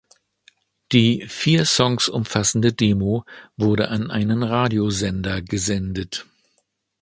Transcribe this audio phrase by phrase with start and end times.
[0.93, 3.23] Die vier Songs umfassende Demo
[3.55, 6.25] wurde an einen Radiosender gesendet.